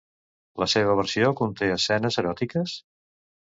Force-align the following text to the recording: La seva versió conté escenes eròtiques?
La 0.63 0.67
seva 0.73 0.95
versió 1.01 1.29
conté 1.43 1.71
escenes 1.75 2.19
eròtiques? 2.25 2.77